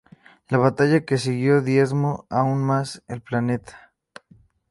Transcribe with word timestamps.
La 0.53 0.57
batalla 0.61 1.03
que 1.05 1.19
siguió 1.19 1.61
diezmó 1.61 2.25
aún 2.31 2.63
más 2.63 3.03
el 3.07 3.21
planeta. 3.21 3.93